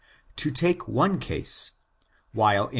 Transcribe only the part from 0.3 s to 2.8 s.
To take one case: while in vy.